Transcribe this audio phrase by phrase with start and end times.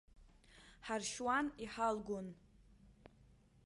[0.87, 2.27] Ҳаршьуан, иҳалгон.